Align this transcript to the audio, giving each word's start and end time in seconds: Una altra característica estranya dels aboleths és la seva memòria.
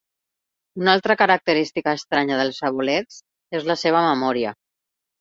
Una 0.81 0.95
altra 0.99 1.17
característica 1.19 1.95
estranya 1.99 2.41
dels 2.41 2.59
aboleths 2.73 3.23
és 3.61 3.71
la 3.73 3.81
seva 3.87 4.07
memòria. 4.11 4.61